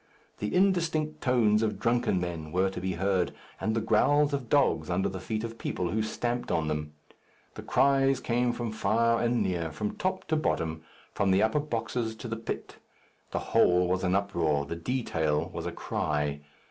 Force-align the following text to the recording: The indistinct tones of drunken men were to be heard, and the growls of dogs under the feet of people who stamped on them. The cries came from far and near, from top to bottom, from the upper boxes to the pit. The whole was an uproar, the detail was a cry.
The 0.39 0.55
indistinct 0.55 1.21
tones 1.21 1.61
of 1.61 1.77
drunken 1.79 2.19
men 2.19 2.51
were 2.51 2.71
to 2.71 2.81
be 2.81 2.93
heard, 2.93 3.31
and 3.59 3.75
the 3.75 3.81
growls 3.81 4.33
of 4.33 4.49
dogs 4.49 4.89
under 4.89 5.07
the 5.07 5.19
feet 5.19 5.43
of 5.43 5.59
people 5.59 5.89
who 5.91 6.01
stamped 6.01 6.49
on 6.49 6.67
them. 6.67 6.93
The 7.53 7.61
cries 7.61 8.19
came 8.19 8.51
from 8.51 8.71
far 8.71 9.21
and 9.21 9.43
near, 9.43 9.71
from 9.71 9.95
top 9.97 10.25
to 10.29 10.35
bottom, 10.35 10.81
from 11.13 11.29
the 11.29 11.43
upper 11.43 11.59
boxes 11.59 12.15
to 12.15 12.27
the 12.27 12.35
pit. 12.35 12.77
The 13.29 13.37
whole 13.53 13.87
was 13.87 14.03
an 14.03 14.15
uproar, 14.15 14.65
the 14.65 14.75
detail 14.75 15.51
was 15.53 15.67
a 15.67 15.71
cry. 15.71 16.39